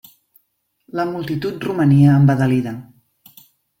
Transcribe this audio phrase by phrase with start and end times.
[0.99, 2.73] La multitud romania embadalida.